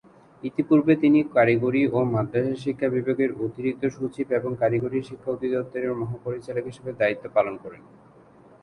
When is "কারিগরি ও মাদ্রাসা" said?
1.35-2.55